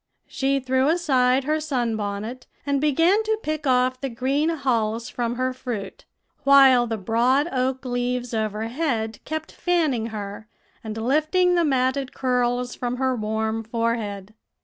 "She 0.25 0.59
threw 0.59 0.89
aside 0.89 1.43
her 1.43 1.59
sun 1.59 1.95
bonnet, 1.95 2.47
and 2.65 2.81
began 2.81 3.21
to 3.21 3.37
pick 3.43 3.67
off 3.67 4.01
the 4.01 4.09
green 4.09 4.49
hulls 4.49 5.09
from 5.09 5.35
her 5.35 5.53
fruit, 5.53 6.05
while 6.43 6.87
the 6.87 6.97
broad 6.97 7.47
oak 7.51 7.85
leaves 7.85 8.33
overhead 8.33 9.19
kept 9.25 9.51
fanning 9.51 10.07
her, 10.07 10.47
and 10.83 10.97
lifting 10.97 11.53
the 11.53 11.63
matted 11.63 12.15
curls 12.15 12.73
from 12.73 12.95
her 12.95 13.15
warm 13.15 13.61
forehead. 13.63 14.33